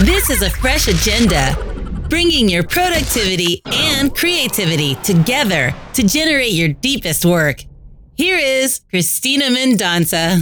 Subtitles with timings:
[0.00, 1.56] This is a fresh agenda,
[2.10, 7.64] bringing your productivity and creativity together to generate your deepest work.
[8.16, 10.40] Here is Cristina Mendonsa.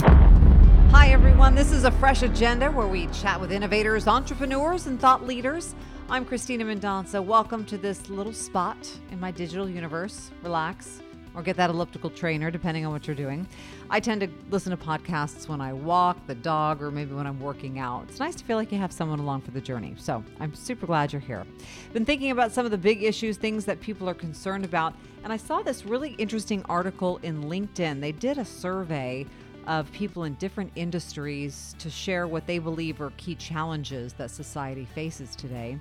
[0.89, 1.53] Hi, everyone.
[1.53, 5.75] This is a fresh agenda where we chat with innovators, entrepreneurs, and thought leaders.
[6.09, 7.23] I'm Cristina Mendonsa.
[7.23, 10.31] Welcome to this little spot in my digital universe.
[10.41, 11.02] Relax
[11.35, 13.47] or get that elliptical trainer, depending on what you're doing.
[13.89, 17.39] I tend to listen to podcasts when I walk the dog or maybe when I'm
[17.39, 18.05] working out.
[18.09, 19.95] It's nice to feel like you have someone along for the journey.
[19.97, 21.45] So I'm super glad you're here.
[21.91, 24.93] Been thinking about some of the big issues, things that people are concerned about,
[25.23, 28.01] and I saw this really interesting article in LinkedIn.
[28.01, 29.25] They did a survey
[29.67, 34.85] of people in different industries to share what they believe are key challenges that society
[34.93, 35.79] faces today.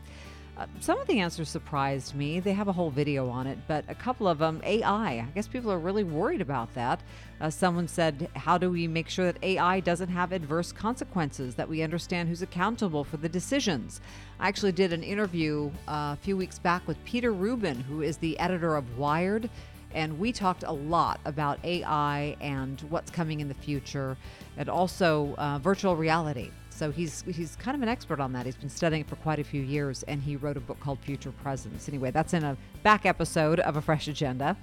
[0.63, 2.39] Uh, some of the answers surprised me.
[2.39, 5.15] They have a whole video on it, but a couple of them, AI.
[5.15, 7.01] I guess people are really worried about that.
[7.41, 11.69] Uh, someone said, How do we make sure that AI doesn't have adverse consequences, that
[11.69, 14.01] we understand who's accountable for the decisions?
[14.39, 18.17] I actually did an interview uh, a few weeks back with Peter Rubin, who is
[18.19, 19.51] the editor of Wired
[19.95, 24.17] and we talked a lot about AI and what's coming in the future,
[24.57, 26.51] and also uh, virtual reality.
[26.73, 28.47] So he's he's kind of an expert on that.
[28.47, 30.99] He's been studying it for quite a few years, and he wrote a book called
[31.01, 31.89] Future Presence.
[31.89, 34.57] Anyway, that's in a back episode of a Fresh Agenda.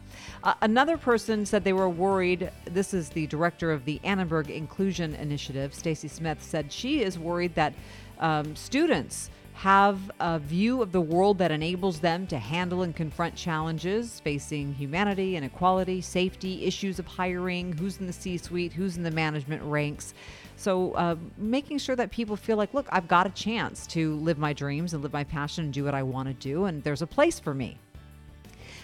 [0.43, 2.51] Uh, another person said they were worried.
[2.65, 7.55] This is the director of the Annenberg Inclusion Initiative, Stacy Smith, said she is worried
[7.55, 7.73] that
[8.19, 13.35] um, students have a view of the world that enables them to handle and confront
[13.35, 19.03] challenges facing humanity, inequality, safety, issues of hiring, who's in the C suite, who's in
[19.03, 20.13] the management ranks.
[20.59, 24.37] So, uh, making sure that people feel like, look, I've got a chance to live
[24.37, 27.01] my dreams and live my passion and do what I want to do, and there's
[27.01, 27.77] a place for me.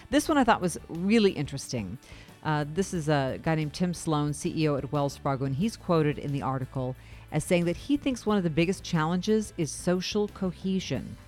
[0.08, 1.98] This one I thought was really interesting.
[2.42, 6.18] Uh, this is a guy named Tim Sloan, CEO at Wells Fargo, and he's quoted
[6.18, 6.96] in the article
[7.30, 11.18] as saying that he thinks one of the biggest challenges is social cohesion.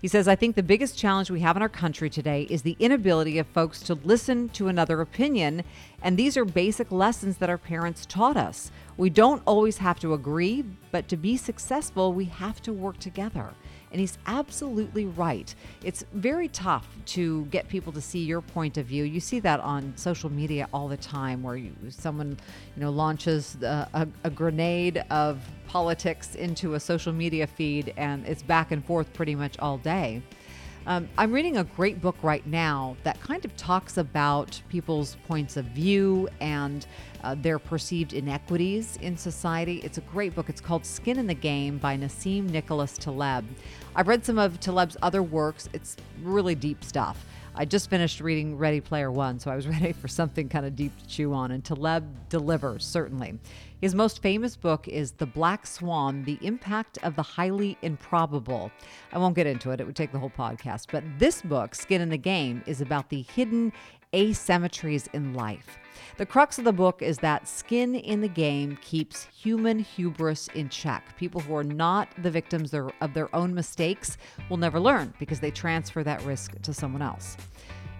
[0.00, 2.76] He says, I think the biggest challenge we have in our country today is the
[2.78, 5.64] inability of folks to listen to another opinion.
[6.02, 8.70] And these are basic lessons that our parents taught us.
[8.96, 13.54] We don't always have to agree, but to be successful, we have to work together.
[13.92, 15.54] And he's absolutely right.
[15.84, 19.04] It's very tough to get people to see your point of view.
[19.04, 22.36] You see that on social media all the time, where you, someone,
[22.74, 28.26] you know, launches a, a, a grenade of politics into a social media feed, and
[28.26, 30.22] it's back and forth pretty much all day.
[30.88, 35.56] Um, I'm reading a great book right now that kind of talks about people's points
[35.56, 36.86] of view and
[37.24, 39.80] uh, their perceived inequities in society.
[39.82, 40.48] It's a great book.
[40.48, 43.44] It's called Skin in the Game by Nassim Nicholas Taleb.
[43.96, 47.26] I've read some of Taleb's other works, it's really deep stuff.
[47.58, 50.76] I just finished reading Ready Player One, so I was ready for something kind of
[50.76, 53.38] deep to chew on, and Taleb delivers, certainly.
[53.80, 58.70] His most famous book is The Black Swan The Impact of the Highly Improbable.
[59.10, 60.88] I won't get into it, it would take the whole podcast.
[60.92, 63.72] But this book, Skin in the Game, is about the hidden
[64.12, 65.78] asymmetries in life.
[66.18, 70.68] The crux of the book is that skin in the game keeps human hubris in
[70.68, 71.16] check.
[71.16, 74.16] People who are not the victims of their own mistakes
[74.48, 77.36] will never learn because they transfer that risk to someone else.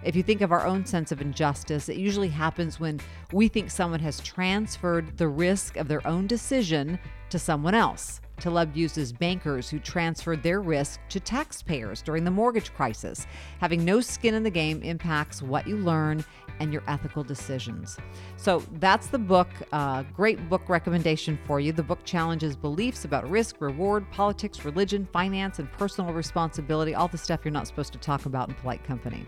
[0.03, 3.01] If you think of our own sense of injustice, it usually happens when
[3.33, 6.99] we think someone has transferred the risk of their own decision
[7.31, 8.21] to someone else.
[8.39, 13.27] Taleb uses bankers who transferred their risk to taxpayers during the mortgage crisis.
[13.61, 16.25] Having no skin in the game impacts what you learn
[16.61, 17.99] and your ethical decisions.
[18.37, 19.49] So that's the book.
[19.73, 21.73] Uh, great book recommendation for you.
[21.73, 27.19] The book challenges beliefs about risk, reward, politics, religion, finance, and personal responsibility, all the
[27.19, 29.27] stuff you're not supposed to talk about in polite company.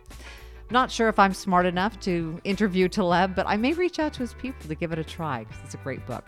[0.71, 4.21] Not sure if I'm smart enough to interview Taleb, but I may reach out to
[4.21, 6.27] his people to give it a try because it's a great book.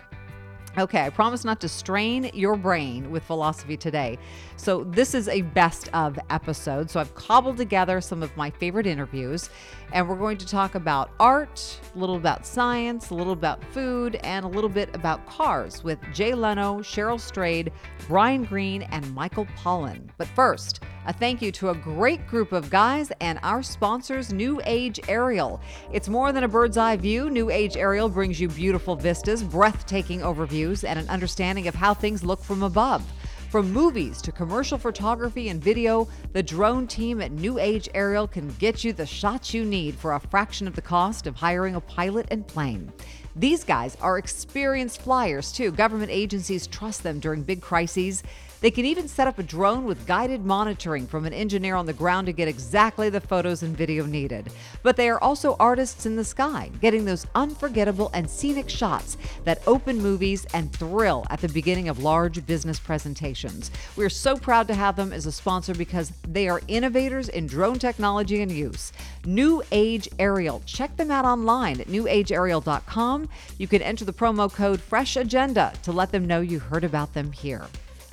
[0.78, 4.18] Okay, I promise not to strain your brain with philosophy today.
[4.56, 6.88] So, this is a best of episode.
[6.88, 9.50] So, I've cobbled together some of my favorite interviews,
[9.92, 14.14] and we're going to talk about art, a little about science, a little about food,
[14.22, 17.72] and a little bit about cars with Jay Leno, Cheryl Strayed,
[18.06, 20.08] Brian Greene, and Michael Pollan.
[20.18, 24.60] But first, a thank you to a great group of guys and our sponsors, New
[24.64, 25.60] Age Aerial.
[25.92, 27.30] It's more than a bird's eye view.
[27.30, 32.22] New Age Aerial brings you beautiful vistas, breathtaking overviews, and an understanding of how things
[32.22, 33.02] look from above.
[33.50, 38.48] From movies to commercial photography and video, the drone team at New Age Aerial can
[38.58, 41.80] get you the shots you need for a fraction of the cost of hiring a
[41.80, 42.92] pilot and plane.
[43.34, 45.72] These guys are experienced flyers, too.
[45.72, 48.22] Government agencies trust them during big crises.
[48.60, 51.94] They can even set up a drone with guided monitoring from an engineer on the
[51.94, 54.52] ground to get exactly the photos and video needed.
[54.82, 59.62] But they are also artists in the sky, getting those unforgettable and scenic shots that
[59.66, 63.70] open movies and thrill at the beginning of large business presentations.
[63.96, 67.78] We're so proud to have them as a sponsor because they are innovators in drone
[67.78, 68.92] technology and use.
[69.24, 70.62] New Age Aerial.
[70.66, 73.28] Check them out online at newageaerial.com.
[73.56, 77.14] You can enter the promo code Fresh Agenda to let them know you heard about
[77.14, 77.66] them here.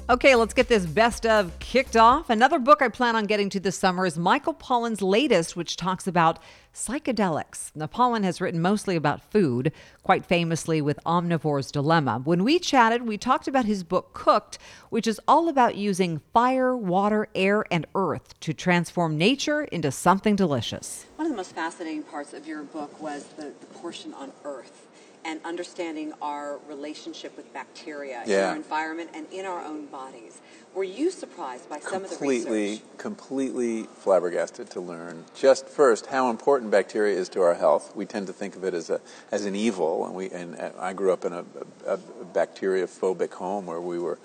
[0.09, 2.29] Okay, let's get this best of kicked off.
[2.29, 6.07] Another book I plan on getting to this summer is Michael Pollan's latest, which talks
[6.07, 6.39] about
[6.73, 7.71] psychedelics.
[7.75, 9.73] Now, Pollan has written mostly about food,
[10.03, 12.21] quite famously with Omnivore's Dilemma.
[12.23, 14.59] When we chatted, we talked about his book Cooked,
[14.91, 20.37] which is all about using fire, water, air, and earth to transform nature into something
[20.37, 21.05] delicious.
[21.17, 24.86] One of the most fascinating parts of your book was the, the portion on earth
[25.27, 28.37] and understanding our relationship with bacteria Yeah.
[28.37, 30.39] in our environment and in our own bodies.
[30.73, 32.83] Were you surprised by some of the completely, research?
[32.97, 37.95] completely completely flabbergasted to learn just first how important bacteria is to our health.
[37.95, 39.01] We tend to think of it as a
[39.31, 41.43] as an evil, and we and I grew up in a,
[41.85, 41.97] a, a
[42.33, 44.17] bacteria phobic home where we were.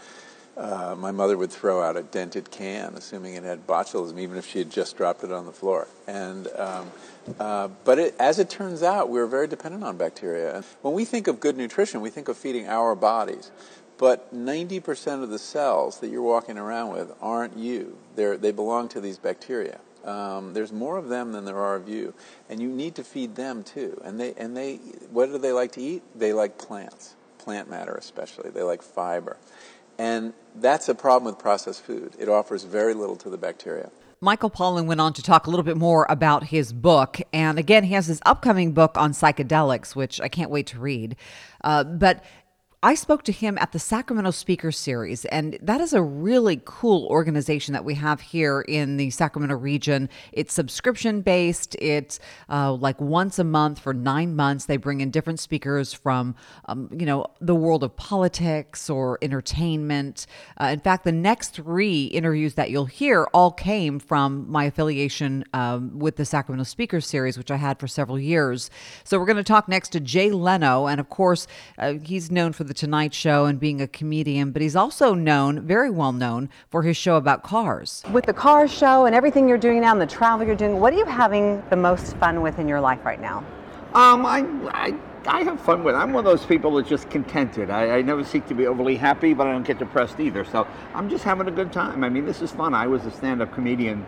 [0.56, 4.46] Uh, my mother would throw out a dented can, assuming it had botulism, even if
[4.46, 5.88] she had just dropped it on the floor.
[6.06, 6.90] And um,
[7.38, 10.56] uh, but it, as it turns out, we're very dependent on bacteria.
[10.56, 13.50] And when we think of good nutrition, we think of feeding our bodies.
[13.98, 17.96] But 90% of the cells that you're walking around with aren't you.
[18.16, 19.78] They're, they belong to these bacteria.
[20.04, 22.12] Um, there's more of them than there are of you,
[22.50, 24.00] and you need to feed them too.
[24.04, 24.76] And they, and they,
[25.10, 26.02] what do they like to eat?
[26.16, 28.50] They like plants, plant matter especially.
[28.50, 29.36] They like fiber,
[29.98, 32.14] and that's a problem with processed food.
[32.18, 33.90] It offers very little to the bacteria.
[34.20, 37.20] Michael Pollan went on to talk a little bit more about his book.
[37.32, 41.16] And again, he has his upcoming book on psychedelics, which I can't wait to read.
[41.64, 42.22] Uh, but
[42.84, 47.06] I spoke to him at the Sacramento Speaker Series, and that is a really cool
[47.06, 50.08] organization that we have here in the Sacramento region.
[50.32, 51.76] It's subscription based.
[51.78, 52.18] It's
[52.50, 54.64] uh, like once a month for nine months.
[54.64, 56.34] They bring in different speakers from,
[56.64, 60.26] um, you know, the world of politics or entertainment.
[60.60, 65.44] Uh, in fact, the next three interviews that you'll hear all came from my affiliation
[65.52, 68.70] um, with the Sacramento Speaker Series, which I had for several years.
[69.04, 71.46] So we're going to talk next to Jay Leno, and of course,
[71.78, 75.60] uh, he's known for the Tonight Show and being a comedian, but he's also known,
[75.60, 78.02] very well known, for his show about cars.
[78.12, 80.92] With the car show and everything you're doing now and the travel you're doing, what
[80.92, 83.44] are you having the most fun with in your life right now?
[83.94, 84.94] Um, I, I,
[85.26, 85.98] I have fun with it.
[85.98, 87.70] I'm one of those people that's just contented.
[87.70, 90.44] I, I never seek to be overly happy, but I don't get depressed either.
[90.44, 92.02] So I'm just having a good time.
[92.02, 92.74] I mean, this is fun.
[92.74, 94.06] I was a stand-up comedian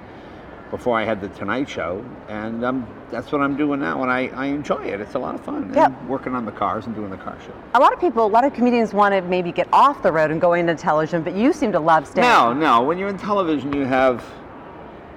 [0.71, 4.27] before I had the Tonight Show, and um, that's what I'm doing now, and I,
[4.29, 5.01] I enjoy it.
[5.01, 5.73] It's a lot of fun.
[5.73, 5.93] Yep.
[6.01, 7.55] And working on the cars and doing the car show.
[7.75, 10.31] A lot of people, a lot of comedians want to maybe get off the road
[10.31, 12.27] and go into television, but you seem to love staying.
[12.27, 12.83] No, no.
[12.83, 14.25] When you're in television, you have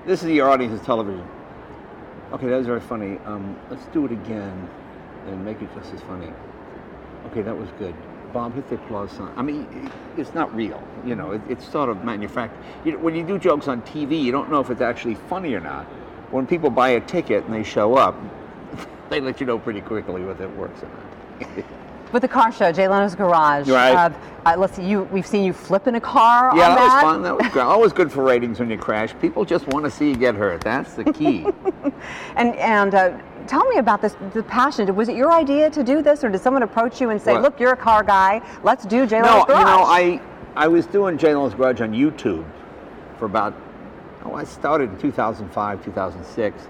[0.05, 1.27] this is your audience's television.
[2.31, 3.19] Okay, that was very funny.
[3.25, 4.69] Um, let's do it again
[5.27, 6.31] and make it just as funny.
[7.27, 7.93] Okay, that was good.
[8.37, 9.33] Bob, hit the applause sign.
[9.35, 10.79] I mean, it's not real.
[11.03, 12.61] You know, it, it's sort of manufactured.
[12.85, 15.55] You know, when you do jokes on TV, you don't know if it's actually funny
[15.55, 15.85] or not.
[16.29, 18.15] When people buy a ticket and they show up,
[19.09, 20.89] they let you know pretty quickly whether it works or
[21.47, 21.65] not.
[22.11, 23.67] With the car show, Jay Leno's Garage.
[23.67, 23.93] Right.
[23.93, 24.09] Uh,
[24.45, 25.03] uh, let's see, you.
[25.03, 26.55] We've seen you flip in a car.
[26.55, 27.21] Yeah, on that was that fun.
[27.23, 27.57] That was.
[27.57, 29.13] Always good for ratings when you crash.
[29.19, 30.61] People just want to see you get hurt.
[30.61, 31.45] That's the key.
[32.35, 33.17] And and uh,
[33.47, 34.15] tell me about this.
[34.33, 34.93] The passion.
[34.95, 37.41] Was it your idea to do this, or did someone approach you and say, What?
[37.41, 38.41] "Look, you're a car guy.
[38.63, 39.59] Let's do Jay no, Leno's Garage"?
[39.59, 40.21] you know, I
[40.55, 42.45] I was doing Jay Leno's Garage on YouTube
[43.17, 43.55] for about
[44.25, 46.67] oh, I started in 2005, 2006,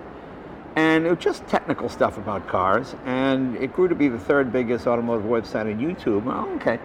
[0.78, 4.54] and it was just technical stuff about cars, and it grew to be the third
[4.54, 6.28] biggest automotive website on YouTube.
[6.58, 6.78] Okay,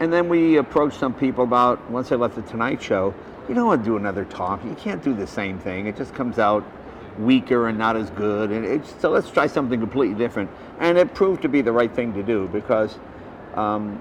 [0.00, 3.14] and then we approached some people about once I left the Tonight Show.
[3.48, 4.62] You don't want to do another talk.
[4.62, 5.86] You can't do the same thing.
[5.86, 6.62] It just comes out
[7.18, 8.50] weaker and not as good.
[8.50, 10.50] And it's, so let's try something completely different.
[10.78, 12.98] And it proved to be the right thing to do because
[13.54, 14.00] um,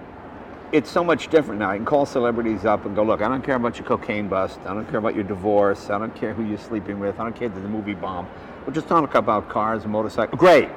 [0.71, 1.71] it's so much different now.
[1.71, 4.59] I can call celebrities up and go, look, I don't care about your cocaine bust.
[4.65, 5.89] I don't care about your divorce.
[5.89, 7.19] I don't care who you're sleeping with.
[7.19, 8.27] I don't care that the movie bomb.
[8.65, 10.39] We're just talking about cars and motorcycles.
[10.39, 10.69] Great.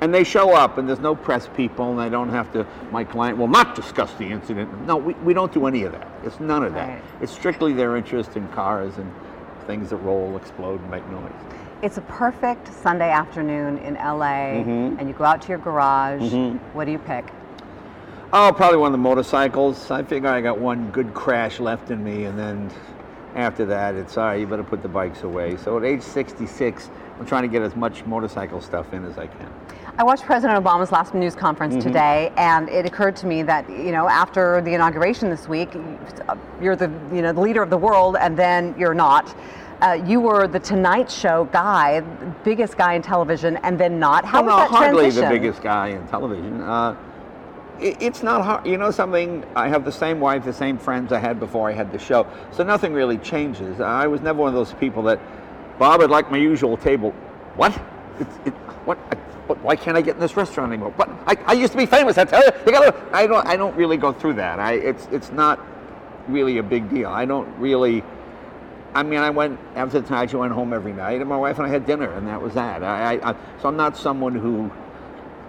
[0.00, 2.66] And they show up, and there's no press people, and they don't have to.
[2.92, 4.86] My client will not discuss the incident.
[4.86, 6.08] No, we, we don't do any of that.
[6.24, 6.88] It's none of that.
[6.88, 7.02] Right.
[7.20, 9.12] It's strictly their interest in cars and
[9.66, 11.32] things that roll, explode, and make noise.
[11.82, 14.98] It's a perfect Sunday afternoon in LA, Mm-hmm.
[14.98, 16.32] and you go out to your garage.
[16.74, 17.26] What do you pick?
[18.32, 19.90] Oh, probably one of the motorcycles.
[19.90, 22.70] I figure I got one good crash left in me, and then
[23.34, 25.56] after that, it's all right, you better put the bikes away.
[25.56, 29.26] So at age 66, I'm trying to get as much motorcycle stuff in as I
[29.26, 29.52] can.
[29.98, 31.88] I watched President Obama's last news conference Mm-hmm.
[31.88, 35.70] today, and it occurred to me that you know after the inauguration this week,
[36.62, 39.34] you're the you know the leader of the world, and then you're not.
[39.80, 42.00] Uh, you were the Tonight Show guy,
[42.44, 44.24] biggest guy in television, and then not.
[44.24, 45.28] How well, was no, that hardly transition?
[45.28, 46.60] the biggest guy in television.
[46.62, 46.96] Uh,
[47.80, 48.66] it, it's not hard.
[48.66, 49.44] You know something?
[49.54, 52.26] I have the same wife, the same friends I had before I had the show,
[52.52, 53.80] so nothing really changes.
[53.80, 55.20] I was never one of those people that,
[55.78, 57.12] Bob, I'd like my usual table.
[57.56, 57.78] What?
[58.18, 58.54] It's, it,
[58.84, 58.98] what?
[59.12, 59.16] I?
[59.62, 60.90] Why can't I get in this restaurant anymore?
[60.90, 61.08] What?
[61.26, 62.18] I, I used to be famous.
[62.18, 62.94] I tell you, you gotta.
[63.12, 63.46] I don't.
[63.46, 64.58] I don't really go through that.
[64.58, 64.74] I.
[64.74, 65.06] It's.
[65.10, 65.58] It's not
[66.28, 67.08] really a big deal.
[67.08, 68.02] I don't really.
[68.94, 71.58] I mean, I went after the Tonight Show, went home every night, and my wife
[71.58, 72.82] and I had dinner, and that was that.
[72.82, 74.70] I, I, I, so I'm not someone who,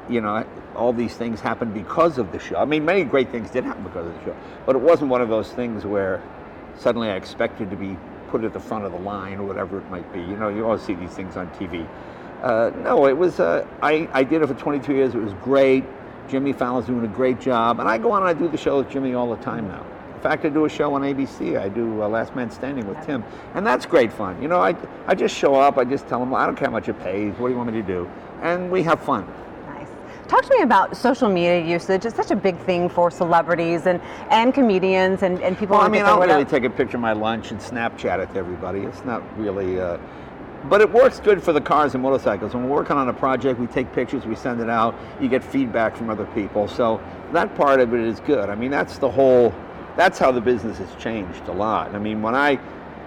[0.09, 0.45] you know,
[0.75, 2.57] all these things happened because of the show.
[2.57, 5.21] I mean, many great things did happen because of the show, but it wasn't one
[5.21, 6.21] of those things where
[6.77, 7.97] suddenly I expected to be
[8.29, 10.19] put it at the front of the line or whatever it might be.
[10.19, 11.87] You know, you always see these things on TV.
[12.41, 13.39] Uh, no, it was.
[13.39, 15.15] Uh, I, I did it for 22 years.
[15.15, 15.83] It was great.
[16.29, 18.77] Jimmy Fallon's doing a great job, and I go on and I do the show
[18.77, 19.85] with Jimmy all the time now.
[20.13, 21.59] In fact, I do a show on ABC.
[21.59, 23.23] I do uh, Last Man Standing with Tim,
[23.55, 24.41] and that's great fun.
[24.41, 24.75] You know, I,
[25.07, 25.77] I just show up.
[25.77, 27.33] I just tell them, I don't care how much it pays.
[27.37, 28.09] What do you want me to do?
[28.41, 29.27] And we have fun.
[30.29, 32.05] Talk to me about social media usage.
[32.05, 35.75] It's such a big thing for celebrities and, and comedians and, and people.
[35.75, 38.31] Well, I mean, I don't really take a picture of my lunch and Snapchat it
[38.33, 38.81] to everybody.
[38.81, 39.97] It's not really, uh,
[40.65, 42.53] but it works good for the cars and motorcycles.
[42.53, 44.93] When we're working on a project, we take pictures, we send it out.
[45.19, 47.01] You get feedback from other people, so
[47.33, 48.51] that part of it is good.
[48.51, 49.51] I mean, that's the whole.
[49.97, 51.95] That's how the business has changed a lot.
[51.95, 52.59] I mean, when I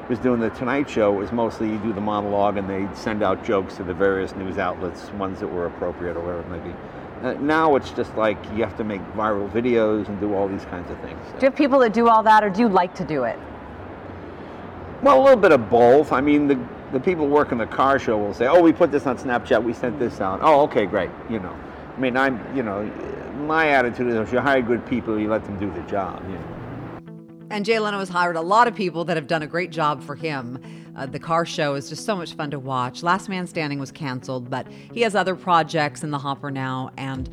[0.09, 3.23] was doing the Tonight Show, it was mostly you do the monologue and they send
[3.23, 6.69] out jokes to the various news outlets, ones that were appropriate or whatever it may
[6.69, 6.77] be.
[7.23, 10.65] Uh, now it's just like you have to make viral videos and do all these
[10.65, 11.19] kinds of things.
[11.31, 13.39] Do you have people that do all that, or do you like to do it?
[15.03, 16.13] Well, a little bit of both.
[16.13, 16.59] I mean, the,
[16.91, 19.63] the people working the car show will say, "Oh, we put this on Snapchat.
[19.63, 21.11] We sent this out." Oh, okay, great.
[21.31, 21.57] You know,
[21.97, 22.85] I mean, I'm, you know,
[23.47, 26.25] my attitude is if you hire good people, you let them do the job.
[26.29, 27.47] You know.
[27.51, 30.03] And Jay Leno has hired a lot of people that have done a great job
[30.03, 30.59] for him.
[30.95, 33.03] Uh, the car show is just so much fun to watch.
[33.03, 37.31] Last Man Standing was canceled, but he has other projects in the hopper now, and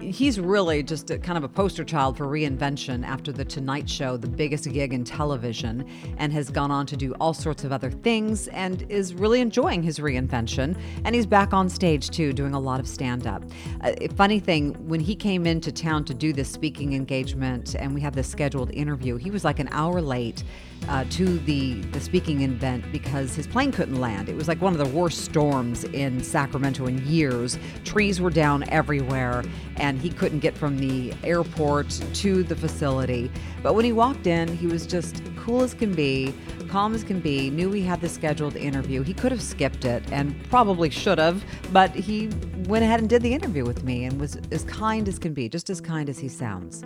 [0.00, 4.16] he's really just a, kind of a poster child for reinvention after The Tonight Show,
[4.16, 5.84] the biggest gig in television,
[6.18, 9.82] and has gone on to do all sorts of other things and is really enjoying
[9.82, 10.78] his reinvention.
[11.04, 13.42] And he's back on stage too, doing a lot of stand up.
[13.80, 18.00] Uh, funny thing, when he came into town to do this speaking engagement and we
[18.00, 20.44] had this scheduled interview, he was like an hour late
[20.88, 24.28] uh, to the, the speaking event because his plane couldn't land.
[24.28, 27.58] It was like one of the worst storms in Sacramento in years.
[27.84, 29.44] Trees were down everywhere,
[29.76, 33.30] and he couldn't get from the airport to the facility.
[33.62, 36.34] But when he walked in, he was just cool as can be,
[36.68, 39.02] calm as can be, knew he had the scheduled interview.
[39.02, 42.28] He could have skipped it and probably should have, but he
[42.66, 45.48] went ahead and did the interview with me and was as kind as can be,
[45.48, 46.84] just as kind as he sounds.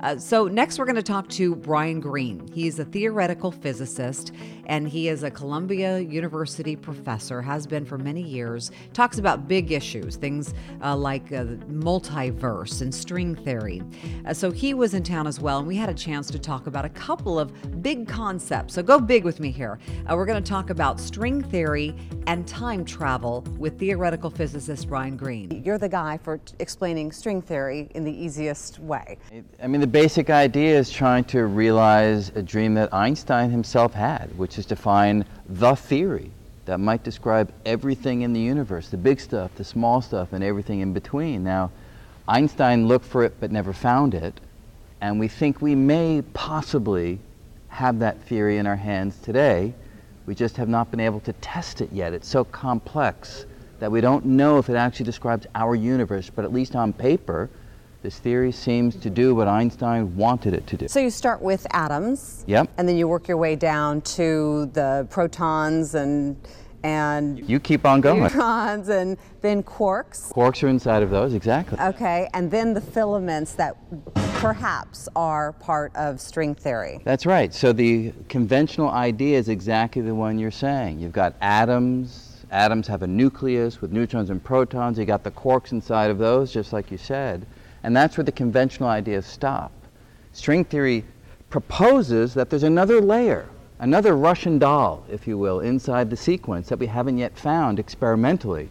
[0.00, 2.46] Uh, so, next we're going to talk to Brian Greene.
[2.52, 4.32] He's a theoretical physicist
[4.66, 8.70] and he is a Columbia University professor, has been for many years.
[8.92, 13.82] Talks about big issues, things uh, like uh, multiverse and string theory.
[14.26, 16.66] Uh, so, he was in town as well, and we had a chance to talk
[16.66, 18.74] about a couple of big concepts.
[18.74, 19.78] So, go big with me here.
[20.10, 21.94] Uh, we're going to talk about string theory
[22.26, 25.62] and time travel with theoretical physicist Brian Greene.
[25.64, 29.18] You're the guy for t- explaining string theory in the easiest way.
[29.62, 34.36] I mean, the basic idea is trying to realize a dream that Einstein himself had,
[34.38, 36.30] which is to find the theory
[36.66, 40.80] that might describe everything in the universe the big stuff, the small stuff, and everything
[40.80, 41.42] in between.
[41.42, 41.70] Now,
[42.28, 44.34] Einstein looked for it but never found it,
[45.00, 47.18] and we think we may possibly
[47.68, 49.74] have that theory in our hands today.
[50.26, 52.12] We just have not been able to test it yet.
[52.12, 53.46] It's so complex
[53.78, 57.50] that we don't know if it actually describes our universe, but at least on paper,
[58.02, 60.88] this theory seems to do what Einstein wanted it to do.
[60.88, 62.44] So you start with atoms.
[62.46, 62.70] Yep.
[62.78, 66.36] And then you work your way down to the protons and
[66.84, 68.22] and You keep on going.
[68.22, 70.30] neutrons and then quarks.
[70.32, 71.78] Quarks are inside of those, exactly.
[71.80, 73.76] Okay, and then the filaments that
[74.40, 77.00] perhaps are part of string theory.
[77.02, 77.52] That's right.
[77.52, 81.00] So the conventional idea is exactly the one you're saying.
[81.00, 82.25] You've got atoms.
[82.56, 84.98] Atoms have a nucleus with neutrons and protons.
[84.98, 87.44] You got the quarks inside of those, just like you said.
[87.82, 89.72] And that's where the conventional ideas stop.
[90.32, 91.04] String theory
[91.50, 93.46] proposes that there's another layer,
[93.78, 98.70] another Russian doll, if you will, inside the sequence that we haven't yet found experimentally.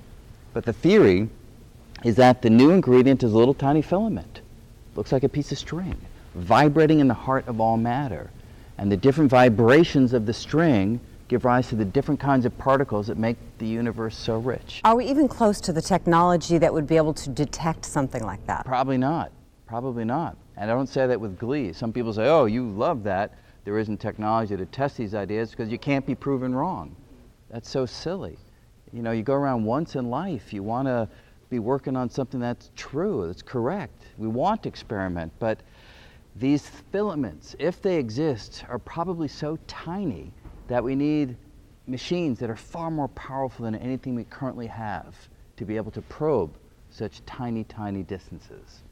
[0.52, 1.30] But the theory
[2.04, 4.42] is that the new ingredient is a little tiny filament.
[4.96, 6.02] Looks like a piece of string,
[6.34, 8.32] vibrating in the heart of all matter.
[8.80, 13.08] And the different vibrations of the string give rise to the different kinds of particles
[13.08, 14.82] that make the universe so rich.
[14.84, 18.46] Are we even close to the technology that would be able to detect something like
[18.48, 18.66] that?
[18.66, 19.32] Probably not.
[19.66, 20.38] Probably not.
[20.58, 21.74] And I don't say that with glee.
[21.74, 23.34] Some people say, oh, you love that.
[23.64, 26.96] There isn't technology to test these ideas because you can't be proven wrong.
[27.50, 28.38] That's so silly.
[28.94, 31.10] You know, you go around once in life, you want to
[31.50, 34.04] be working on something that's true, that's correct.
[34.18, 35.62] We want to experiment, but
[36.36, 40.32] these filaments, if they exist, are probably so tiny
[40.68, 41.38] that we need
[41.88, 45.16] machines that are far more powerful than anything we currently have
[45.58, 46.54] to be able to probe
[46.90, 48.84] such tiny, tiny distances.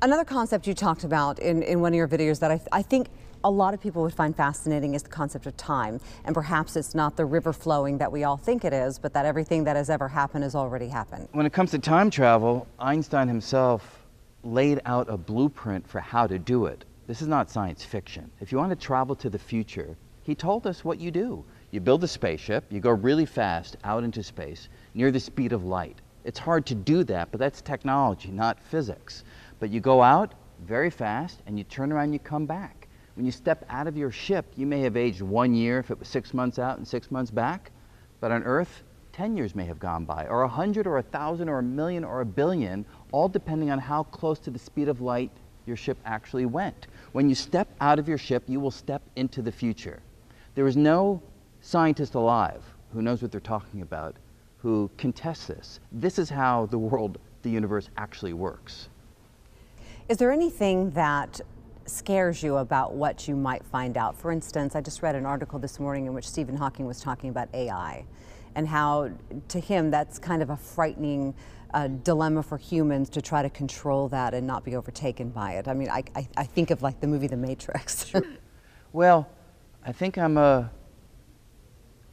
[0.00, 3.08] Another concept you talked about in, in one of your videos that I, I think
[3.44, 6.00] a lot of people would find fascinating is the concept of time.
[6.24, 9.24] And perhaps it's not the river flowing that we all think it is, but that
[9.26, 11.28] everything that has ever happened has already happened.
[11.32, 14.06] When it comes to time travel, Einstein himself
[14.44, 16.84] laid out a blueprint for how to do it.
[17.06, 18.30] This is not science fiction.
[18.40, 19.96] If you want to travel to the future,
[20.28, 21.42] he told us what you do.
[21.70, 25.64] You build a spaceship, you go really fast out into space near the speed of
[25.64, 26.02] light.
[26.22, 29.24] It's hard to do that, but that's technology, not physics.
[29.58, 30.34] But you go out
[30.66, 32.88] very fast and you turn around and you come back.
[33.14, 35.98] When you step out of your ship, you may have aged one year if it
[35.98, 37.70] was six months out and six months back,
[38.20, 38.82] but on Earth,
[39.14, 42.04] 10 years may have gone by, or a 100 or a 1,000 or a million
[42.04, 45.30] or a billion, all depending on how close to the speed of light
[45.64, 46.86] your ship actually went.
[47.12, 50.02] When you step out of your ship, you will step into the future.
[50.58, 51.22] There is no
[51.60, 54.16] scientist alive who knows what they're talking about
[54.56, 55.78] who contests this.
[55.92, 58.88] This is how the world, the universe actually works.
[60.08, 61.40] Is there anything that
[61.86, 64.16] scares you about what you might find out.
[64.16, 67.30] For instance, I just read an article this morning in which Stephen Hawking was talking
[67.30, 68.04] about AI
[68.56, 69.12] and how,
[69.46, 71.36] to him, that's kind of a frightening
[71.72, 75.68] uh, dilemma for humans to try to control that and not be overtaken by it.
[75.68, 78.12] I mean, I, I, I think of like the movie The Matrix.
[78.92, 79.28] well,
[79.88, 80.70] I think I'm a,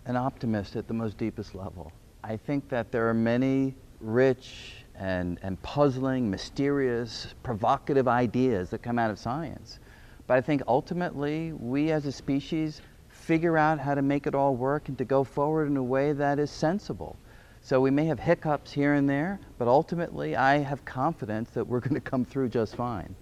[0.05, 1.91] an optimist at the most deepest level.
[2.23, 8.97] I think that there are many rich and, and puzzling, mysterious, provocative ideas that come
[8.97, 9.79] out of science.
[10.25, 14.55] But I think ultimately, we as a species figure out how to make it all
[14.55, 17.17] work and to go forward in a way that is sensible.
[17.59, 21.81] So we may have hiccups here and there, but ultimately, I have confidence that we're
[21.81, 23.13] going to come through just fine.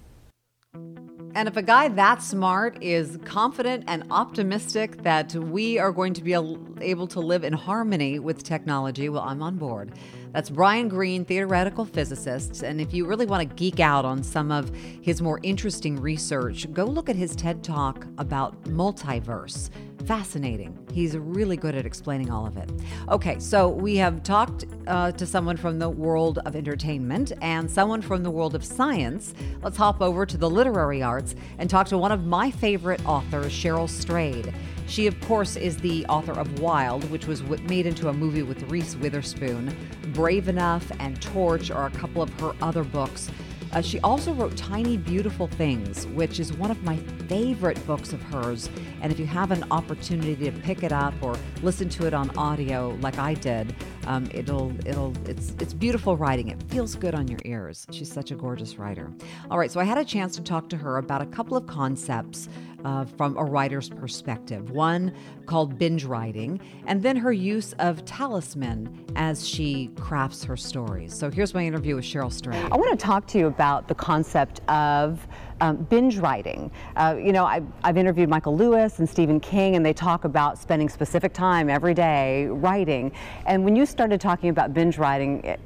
[1.36, 6.24] And if a guy that smart is confident and optimistic that we are going to
[6.24, 9.94] be able to live in harmony with technology, well, I'm on board.
[10.34, 12.64] That's Brian Greene, theoretical physicist.
[12.64, 16.72] And if you really want to geek out on some of his more interesting research,
[16.74, 19.70] go look at his TED Talk about multiverse.
[20.08, 20.76] Fascinating.
[20.92, 22.70] He's really good at explaining all of it.
[23.10, 28.02] Okay, so we have talked uh, to someone from the world of entertainment and someone
[28.02, 29.36] from the world of science.
[29.62, 33.54] Let's hop over to the literary arts and talk to one of my favorite authors,
[33.54, 34.52] Cheryl Strayed.
[34.88, 38.70] She, of course, is the author of Wild, which was made into a movie with
[38.70, 39.74] Reese Witherspoon.
[40.14, 43.30] Brave Enough and Torch are a couple of her other books.
[43.74, 46.96] Uh, she also wrote Tiny Beautiful Things, which is one of my
[47.28, 48.70] favorite books of hers.
[49.02, 52.30] And if you have an opportunity to pick it up or listen to it on
[52.38, 56.50] audio, like I did, um, it'll it'll it's it's beautiful writing.
[56.50, 57.88] It feels good on your ears.
[57.90, 59.12] She's such a gorgeous writer.
[59.50, 61.66] All right, so I had a chance to talk to her about a couple of
[61.66, 62.50] concepts
[62.84, 64.72] uh, from a writer's perspective.
[64.72, 65.14] One
[65.46, 71.14] called binge writing, and then her use of talisman as she crafts her stories.
[71.14, 72.64] So here's my interview with Cheryl Strayed.
[72.72, 75.28] I want to talk to you about the concept of
[75.62, 76.72] um, binge writing.
[76.96, 80.58] Uh, you know, I've, I've, interviewed Michael Lewis and Stephen King, and they talk about
[80.58, 83.12] spending specific time every day writing.
[83.46, 85.60] And when you started talking about binge writing, it,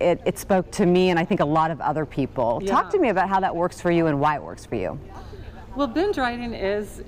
[0.00, 2.60] it, it spoke to me and I think a lot of other people.
[2.62, 2.72] Yeah.
[2.72, 4.98] Talk to me about how that works for you and why it works for you.
[5.76, 7.02] Well, binge writing is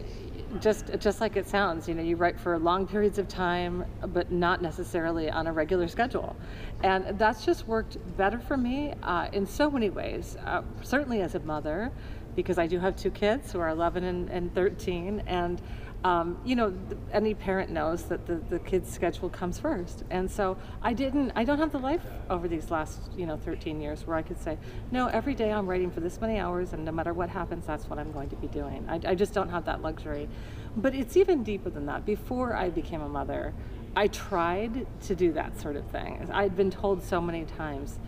[0.61, 1.89] just just like it sounds.
[1.89, 5.89] You know, you write for long periods of time, but not necessarily on a regular
[5.89, 6.37] schedule,
[6.83, 10.37] and that's just worked better for me uh, in so many ways.
[10.45, 11.91] Uh, certainly as a mother,
[12.37, 15.63] because I do have two kids who are 11 and, and 13, and
[16.05, 16.73] um, you know,
[17.13, 20.05] any parent knows that the, the kid's schedule comes first.
[20.11, 23.81] And so I didn't, I don't have the life over these last, you know, 13
[23.81, 24.59] years where I could say,
[24.93, 27.89] no, every day I'm writing for this many hours and no matter what happens, that's
[27.89, 28.87] what I'm going to be doing.
[28.89, 30.29] I, I just don't have that luxury.
[30.77, 32.07] But it's even deeper than that.
[32.07, 33.53] Before I became a mother,
[33.97, 36.29] I tried to do that sort of thing.
[36.33, 37.99] I'd been told so many times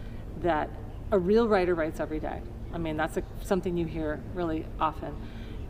[0.43, 0.71] that
[1.11, 2.41] a real writer writes every day.
[2.73, 5.17] I mean, that's a, something you hear really often.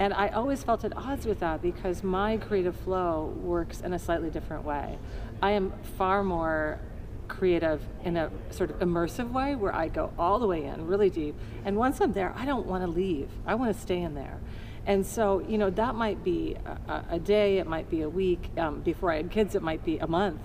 [0.00, 3.98] And I always felt at odds with that because my creative flow works in a
[3.98, 4.98] slightly different way.
[5.42, 6.80] I am far more
[7.28, 11.10] creative in a sort of immersive way where I go all the way in, really
[11.10, 11.34] deep.
[11.66, 13.28] And once I'm there, I don't want to leave.
[13.46, 14.40] I want to stay in there.
[14.86, 16.56] And so, you know, that might be
[16.88, 18.48] a, a day, it might be a week.
[18.56, 20.40] Um, before I had kids, it might be a month.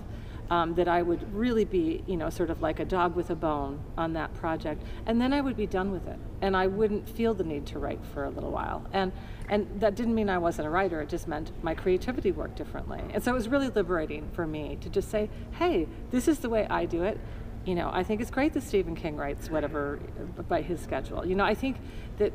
[0.51, 3.35] Um, that I would really be, you know, sort of like a dog with a
[3.35, 7.09] bone on that project, and then I would be done with it, and I wouldn't
[7.09, 8.85] feel the need to write for a little while.
[8.93, 9.11] And
[9.49, 13.01] and that didn't mean I wasn't a writer; it just meant my creativity worked differently.
[13.11, 16.49] And so it was really liberating for me to just say, "Hey, this is the
[16.49, 17.19] way I do it."
[17.65, 19.99] You know, I think it's great that Stephen King writes whatever
[20.47, 21.25] by his schedule.
[21.25, 21.77] You know, I think
[22.19, 22.33] that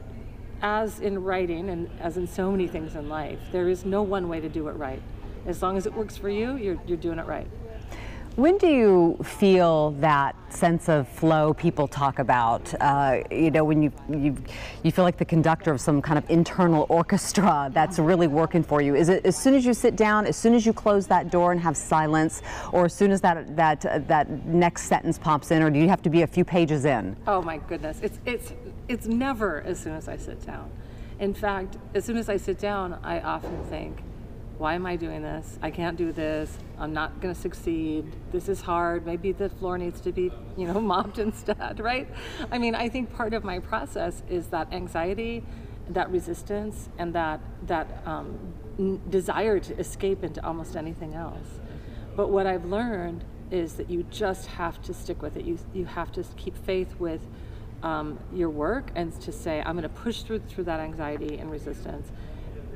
[0.63, 4.29] as in writing and as in so many things in life, there is no one
[4.29, 5.03] way to do it right.
[5.47, 7.47] As long as it works for you, you're, you're doing it right.
[8.37, 12.73] When do you feel that sense of flow people talk about?
[12.81, 14.37] Uh, you know, when you, you
[14.85, 18.81] you feel like the conductor of some kind of internal orchestra that's really working for
[18.81, 18.95] you.
[18.95, 21.51] Is it as soon as you sit down, as soon as you close that door
[21.51, 22.41] and have silence,
[22.73, 25.89] or as soon as that that uh, that next sentence pops in, or do you
[25.89, 27.17] have to be a few pages in?
[27.27, 28.53] Oh my goodness, it's it's
[28.89, 30.71] it's never as soon as I sit down.
[31.19, 34.03] In fact, as soon as I sit down, I often think,
[34.61, 35.59] why am I doing this?
[35.63, 36.59] I can't do this.
[36.79, 38.05] I'm not going to succeed.
[38.31, 39.07] This is hard.
[39.07, 42.07] Maybe the floor needs to be, you know, mopped instead, right?
[42.53, 45.43] I mean, I think part of my process is that anxiety,
[45.89, 48.39] that resistance, and that that um,
[48.79, 51.49] n- desire to escape into almost anything else.
[52.15, 55.47] But what I've learned is that you just have to stick with it.
[55.47, 57.23] You you have to keep faith with
[57.83, 61.51] um, your work and to say, I'm going to push through through that anxiety and
[61.51, 62.13] resistance.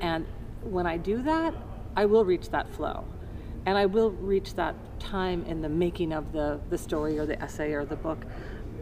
[0.01, 0.25] And
[0.63, 1.55] when I do that,
[1.97, 3.05] I will reach that flow.
[3.67, 7.41] And I will reach that time in the making of the, the story or the
[7.43, 8.25] essay or the book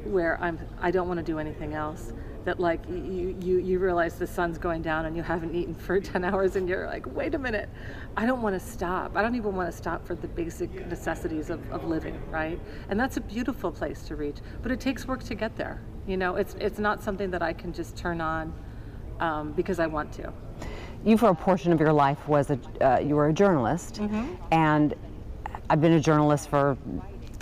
[0.04, 2.12] where I'm I don't want to do anything else.
[2.44, 6.00] That like you, you you realize the sun's going down and you haven't eaten for
[6.12, 7.68] 10 hours and you're like, wait a minute,
[8.16, 9.16] I don't want to stop.
[9.16, 12.58] I don't even want to stop for the basic necessities of, of living, right?
[12.88, 14.38] And that's a beautiful place to reach.
[14.60, 15.80] But it takes work to get there.
[16.06, 18.52] You know, it's it's not something that I can just turn on
[19.20, 20.32] um, because I want to
[21.04, 23.94] you for a portion of your life was a uh, you were a journalist.
[23.94, 24.34] Mm-hmm.
[24.52, 24.94] and
[25.70, 26.76] i've been a journalist for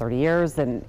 [0.01, 0.83] 30 years and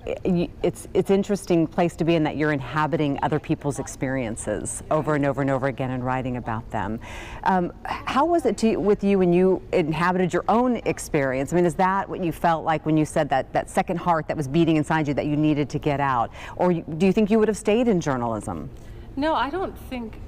[0.64, 5.26] it's it's interesting place to be in that you're inhabiting other people's experiences over and
[5.26, 6.98] over and over again and writing about them.
[7.44, 11.52] Um, how was it to, with you when you inhabited your own experience?
[11.52, 14.30] I mean is that what you felt like when you said that that second heart
[14.30, 16.32] that was beating inside you that you needed to get out?
[16.56, 18.70] Or do you think you would have stayed in journalism?
[19.18, 20.22] No, I don't think,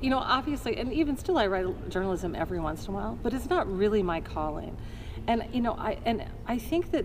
[0.00, 3.34] you know, obviously, and even still, I write journalism every once in a while, but
[3.34, 4.76] it's not really my calling.
[5.26, 7.04] And, you know, I, and I think that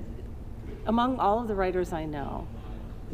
[0.86, 2.48] among all of the writers I know,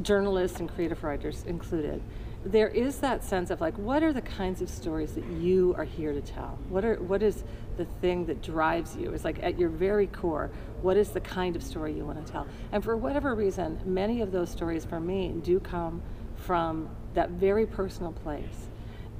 [0.02, 2.02] journalists and creative writers included,
[2.46, 5.84] there is that sense of like, what are the kinds of stories that you are
[5.84, 6.58] here to tell?
[6.70, 7.44] What are, what is
[7.78, 9.12] the thing that drives you?
[9.14, 10.50] It's like at your very core,
[10.82, 12.48] what is the kind of story you want to tell?
[12.72, 16.02] And for whatever reason, many of those stories for me do come
[16.36, 18.70] from that very personal place.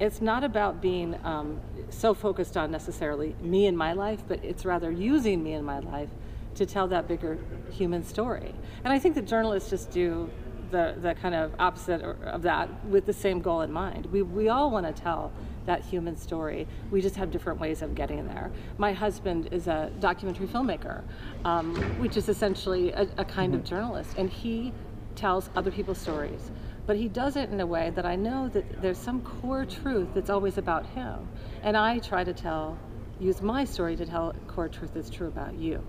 [0.00, 4.64] It's not about being um, so focused on necessarily me and my life, but it's
[4.64, 6.08] rather using me and my life
[6.56, 7.38] to tell that bigger
[7.70, 8.54] human story.
[8.84, 10.28] And I think that journalists just do
[10.70, 14.06] the, the kind of opposite of that with the same goal in mind.
[14.06, 15.32] We, we all want to tell
[15.66, 16.66] that human story.
[16.90, 18.50] We just have different ways of getting there.
[18.78, 21.02] My husband is a documentary filmmaker,
[21.44, 24.72] um, which is essentially a, a kind of journalist, and he
[25.14, 26.50] tells other people's stories.
[26.86, 30.08] But he does it in a way that I know that there's some core truth
[30.14, 31.28] that's always about him.
[31.62, 32.76] And I try to tell,
[33.20, 35.82] use my story to tell core truth that's true about you.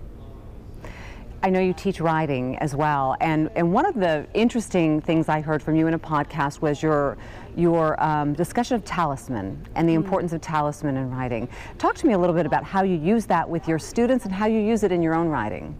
[1.44, 5.42] I know you teach writing as well, and, and one of the interesting things I
[5.42, 7.18] heard from you in a podcast was your
[7.54, 11.46] your um, discussion of talisman and the importance of talisman in writing.
[11.76, 14.32] Talk to me a little bit about how you use that with your students and
[14.32, 15.76] how you use it in your own writing.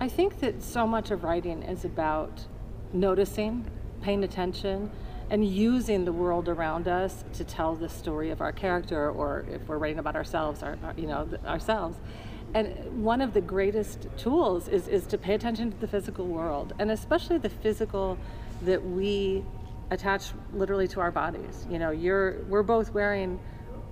[0.00, 2.44] I think that so much of writing is about
[2.92, 3.64] noticing,
[4.00, 4.90] paying attention,
[5.30, 9.66] and using the world around us to tell the story of our character, or if
[9.68, 11.98] we're writing about ourselves, our, you know, ourselves.
[12.54, 16.72] And one of the greatest tools is, is to pay attention to the physical world,
[16.78, 18.16] and especially the physical
[18.62, 19.44] that we
[19.90, 21.66] attach literally to our bodies.
[21.70, 23.38] You know, you're we're both wearing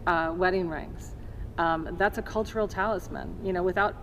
[0.06, 1.14] uh, wedding rings.
[1.58, 3.34] Um, that's a cultural talisman.
[3.44, 3.94] You know, without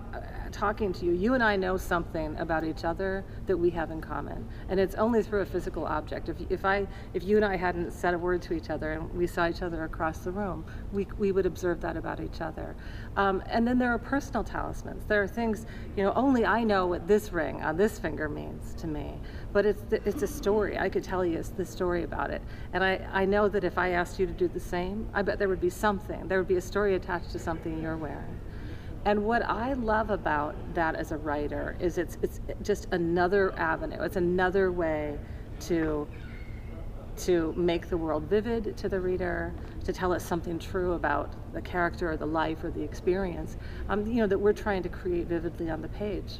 [0.53, 3.99] talking to you, you and I know something about each other that we have in
[3.99, 6.29] common, and it's only through a physical object.
[6.29, 9.13] If, if I, if you and I hadn't said a word to each other and
[9.13, 12.75] we saw each other across the room, we, we would observe that about each other.
[13.17, 15.03] Um, and then there are personal talismans.
[15.07, 15.65] There are things,
[15.97, 19.15] you know, only I know what this ring on this finger means to me.
[19.51, 20.77] But it's the, it's a story.
[20.77, 23.89] I could tell you the story about it, and I, I know that if I
[23.89, 26.27] asked you to do the same, I bet there would be something.
[26.27, 28.39] There would be a story attached to something you're wearing.
[29.05, 34.01] And what I love about that as a writer is it's it's just another avenue.
[34.01, 35.17] It's another way
[35.61, 36.07] to
[37.15, 41.61] to make the world vivid to the reader, to tell us something true about the
[41.61, 43.57] character or the life or the experience,
[43.89, 46.39] um, you know, that we're trying to create vividly on the page.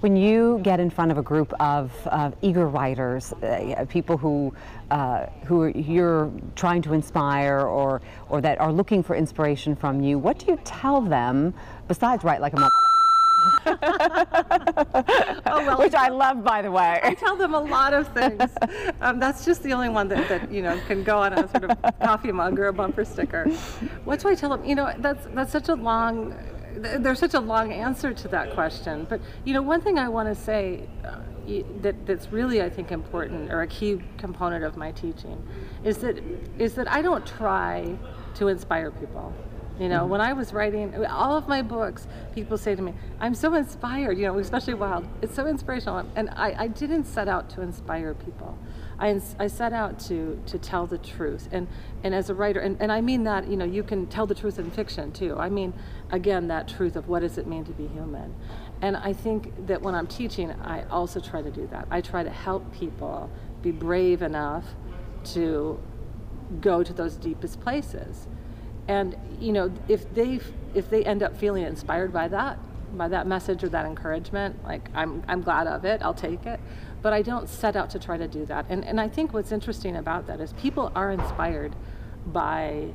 [0.00, 4.54] When you get in front of a group of uh, eager writers, uh, people who
[4.90, 10.18] uh, who you're trying to inspire or or that are looking for inspiration from you,
[10.18, 11.52] what do you tell them
[11.86, 12.74] besides write like a mother?
[13.66, 17.00] oh, well, Which I love, by the way.
[17.02, 18.42] I tell them a lot of things.
[19.02, 21.64] Um, that's just the only one that, that you know can go on a sort
[21.64, 23.48] of coffee mug or a bumper sticker.
[24.04, 24.62] What do I tell them?
[24.64, 26.34] You know, that's that's such a long.
[26.74, 29.06] There's such a long answer to that question.
[29.08, 31.18] But you know, one thing I want to say uh,
[31.80, 35.42] that that's really I think important or a key component of my teaching
[35.84, 36.22] is that
[36.58, 37.96] is that I don't try
[38.34, 39.34] to inspire people.
[39.80, 43.34] You know, when I was writing all of my books, people say to me, I'm
[43.34, 45.08] so inspired, you know, especially Wild.
[45.22, 46.06] It's so inspirational.
[46.16, 48.58] And I, I didn't set out to inspire people.
[49.00, 51.48] I, I set out to, to tell the truth.
[51.50, 51.66] And,
[52.04, 54.34] and as a writer, and, and I mean that, you know, you can tell the
[54.34, 55.36] truth in fiction too.
[55.38, 55.72] I mean,
[56.10, 58.34] again, that truth of what does it mean to be human.
[58.82, 61.88] And I think that when I'm teaching, I also try to do that.
[61.90, 63.30] I try to help people
[63.62, 64.64] be brave enough
[65.32, 65.80] to
[66.60, 68.26] go to those deepest places
[68.88, 70.40] and you know if they
[70.74, 72.58] if they end up feeling inspired by that
[72.96, 76.58] by that message or that encouragement like i'm i'm glad of it i'll take it
[77.02, 78.66] but i don't set out to try to do that.
[78.68, 81.74] And and i think what's interesting about that is people are inspired
[82.26, 82.92] by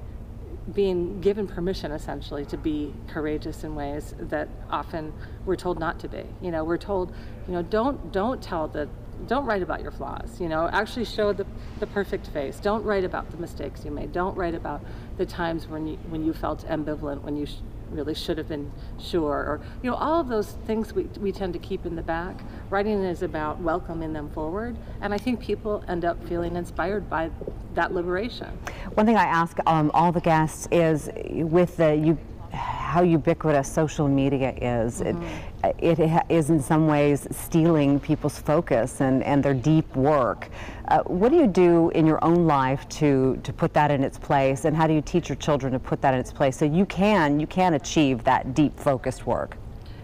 [0.73, 5.13] being given permission essentially to be courageous in ways that often
[5.45, 6.23] we're told not to be.
[6.41, 7.13] You know we're told
[7.47, 8.89] you know don't don't tell the
[9.27, 11.45] don't write about your flaws you know actually show the,
[11.79, 12.59] the perfect face.
[12.59, 14.11] Don't write about the mistakes you made.
[14.11, 14.81] Don't write about
[15.17, 17.59] the times when you when you felt ambivalent when you sh-
[17.91, 21.53] really should have been sure or you know all of those things we, we tend
[21.53, 25.83] to keep in the back writing is about welcoming them forward and i think people
[25.87, 27.29] end up feeling inspired by
[27.73, 28.49] that liberation
[28.95, 32.17] one thing i ask um, all the guests is with the you
[32.55, 35.01] how ubiquitous social media is.
[35.01, 35.21] Mm-hmm.
[35.21, 35.99] It, it
[36.29, 40.49] is in some ways stealing people's focus and, and their deep work.
[40.87, 44.17] Uh, what do you do in your own life to, to put that in its
[44.17, 46.65] place and how do you teach your children to put that in its place so
[46.65, 49.57] you can you can achieve that deep focused work?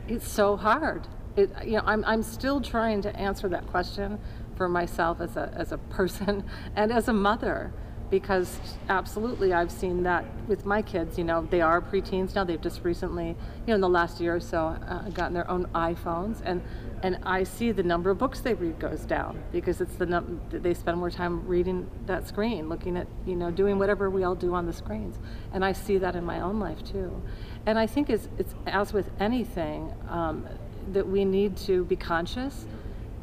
[0.07, 1.07] It's so hard.
[1.35, 4.19] It, you know, I'm, I'm still trying to answer that question
[4.55, 6.43] for myself as a, as a person
[6.75, 7.71] and as a mother
[8.11, 11.17] because absolutely I've seen that with my kids.
[11.17, 12.43] You know, they are preteens now.
[12.43, 13.35] They've just recently, you
[13.67, 16.61] know, in the last year or so, uh, gotten their own iPhones, and
[17.03, 20.39] and I see the number of books they read goes down because it's the num-
[20.51, 24.35] they spend more time reading that screen, looking at, you know, doing whatever we all
[24.35, 25.17] do on the screens,
[25.53, 27.19] and I see that in my own life too.
[27.65, 30.47] And I think it's, it's as with anything um,
[30.91, 32.65] that we need to be conscious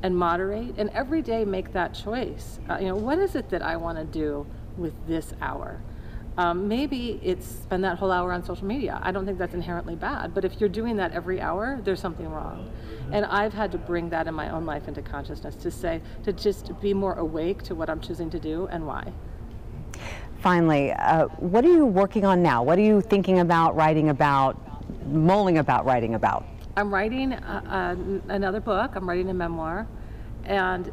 [0.03, 2.61] and moderate and every day make that choice.
[2.71, 4.47] Uh, you know, what is it that I want to do?
[4.79, 5.81] With this hour.
[6.39, 9.01] Um, maybe it's spend that whole hour on social media.
[9.03, 12.29] I don't think that's inherently bad, but if you're doing that every hour, there's something
[12.29, 12.71] wrong.
[13.11, 16.33] And I've had to bring that in my own life into consciousness to say, to
[16.33, 19.13] just be more awake to what I'm choosing to do and why.
[20.39, 22.63] Finally, uh, what are you working on now?
[22.63, 24.57] What are you thinking about, writing about,
[25.09, 26.47] mulling about, writing about?
[26.77, 27.97] I'm writing a,
[28.29, 28.93] a, another book.
[28.95, 29.89] I'm writing a memoir.
[30.45, 30.93] And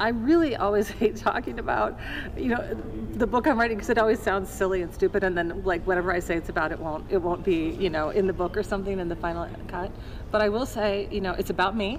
[0.00, 1.98] I really always hate talking about,
[2.36, 2.76] you know,
[3.12, 6.12] the book I'm writing because it always sounds silly and stupid, and then like whatever
[6.12, 8.62] I say it's about, it won't it won't be you know in the book or
[8.62, 9.92] something in the final cut.
[10.30, 11.98] But I will say, you know, it's about me,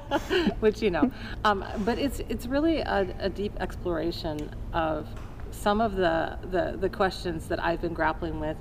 [0.60, 1.10] which you know,
[1.44, 5.08] um, but it's it's really a, a deep exploration of
[5.50, 8.56] some of the, the the questions that I've been grappling with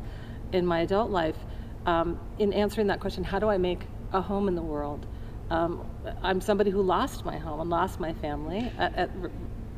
[0.51, 1.37] in my adult life.
[1.85, 3.81] Um, in answering that question, how do I make
[4.13, 5.05] a home in the world?
[5.53, 5.85] Um,
[6.23, 9.09] I'm somebody who lost my home and lost my family at, at,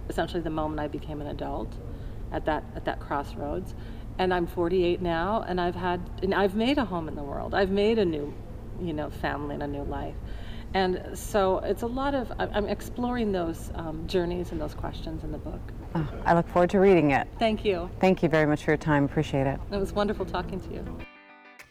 [0.08, 1.76] essentially the moment I became an adult,
[2.32, 3.76] at that at that crossroads.
[4.18, 7.54] And I'm 48 now, and I've had and I've made a home in the world.
[7.54, 8.34] I've made a new,
[8.82, 10.16] you know, family and a new life.
[10.74, 15.34] And so it's a lot of I'm exploring those um, journeys and those questions in
[15.34, 15.62] the book.
[15.94, 17.28] Oh, I look forward to reading it.
[17.38, 17.90] Thank you.
[18.00, 19.04] Thank you very much for your time.
[19.04, 19.60] Appreciate it.
[19.72, 21.15] It was wonderful talking to you.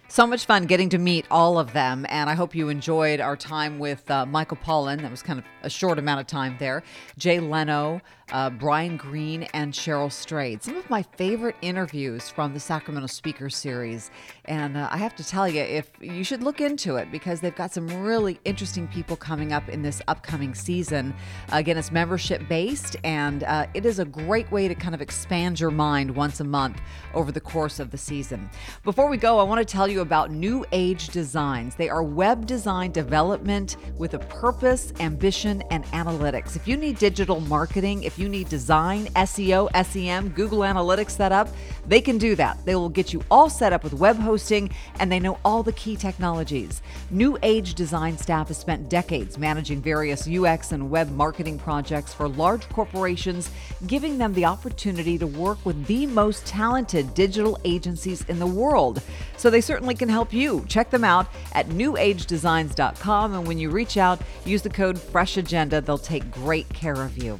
[0.09, 3.37] So much fun getting to meet all of them, and I hope you enjoyed our
[3.37, 5.01] time with uh, Michael Pollan.
[5.01, 6.85] That was kind of a short amount of time there.
[7.19, 8.01] Jay Leno,
[8.33, 10.63] uh, Brian Greene, and Cheryl Strayed.
[10.63, 14.11] Some of my favorite interviews from the Sacramento Speaker Series.
[14.47, 17.55] And uh, I have to tell you, if you should look into it because they've
[17.55, 21.15] got some really interesting people coming up in this upcoming season.
[21.53, 25.61] Again, it's membership based, and uh, it is a great way to kind of expand
[25.61, 26.81] your mind once a month
[27.15, 28.51] over the course of the season.
[28.83, 31.75] Before we go, I want to tell you about New Age Designs.
[31.75, 36.57] They are web design development with a purpose, ambition, and analytics.
[36.57, 41.49] If you need digital marketing, if you need design, SEO, SEM, Google Analytics set up,
[41.87, 42.65] they can do that.
[42.65, 45.73] They will get you all set up with web hosting and they know all the
[45.73, 46.83] key technologies.
[47.11, 52.29] New Age Design staff has spent decades managing various UX and web marketing projects for
[52.29, 53.51] large corporations,
[53.87, 59.03] giving them the opportunity to work with the most talented digital agencies in the world.
[59.37, 60.65] So they certainly can help you.
[60.69, 63.35] Check them out at newagedesigns.com.
[63.35, 65.81] And when you reach out, use the code Fresh Agenda.
[65.81, 67.39] They'll take great care of you.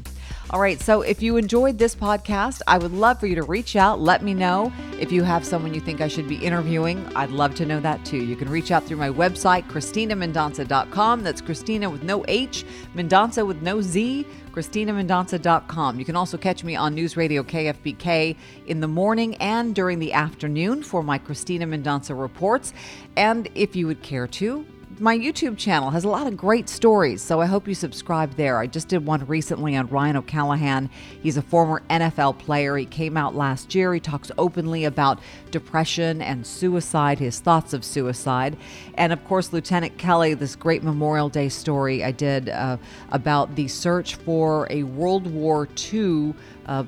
[0.51, 3.77] All right, so if you enjoyed this podcast, I would love for you to reach
[3.77, 4.01] out.
[4.01, 7.05] Let me know if you have someone you think I should be interviewing.
[7.17, 8.19] I'd love to know that too.
[8.19, 11.23] You can reach out through my website, CristinaMendonsa.com.
[11.23, 15.99] That's Cristina with no H, Mendonsa with no Z, CristinaMendonsa.com.
[15.99, 20.13] You can also catch me on News Radio KFBK in the morning and during the
[20.13, 22.75] afternoon for my Cristina Mendonsa reports.
[23.17, 24.67] And if you would care to,
[25.01, 28.59] my YouTube channel has a lot of great stories, so I hope you subscribe there.
[28.59, 30.91] I just did one recently on Ryan O'Callaghan.
[31.23, 32.77] He's a former NFL player.
[32.77, 33.93] He came out last year.
[33.95, 38.57] He talks openly about depression and suicide, his thoughts of suicide.
[38.95, 42.77] And of course, Lieutenant Kelly, this great Memorial Day story I did uh,
[43.11, 46.35] about the search for a World War II.
[46.67, 46.85] Uh,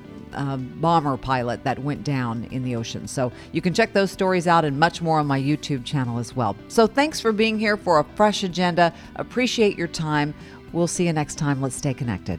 [0.80, 3.08] bomber pilot that went down in the ocean.
[3.08, 6.36] So you can check those stories out and much more on my YouTube channel as
[6.36, 6.54] well.
[6.68, 8.92] So thanks for being here for a fresh agenda.
[9.14, 10.34] Appreciate your time.
[10.72, 11.62] We'll see you next time.
[11.62, 12.38] Let's stay connected.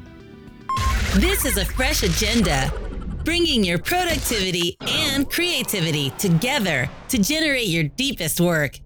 [1.15, 2.71] This is a fresh agenda,
[3.23, 8.79] bringing your productivity and creativity together to generate your deepest work.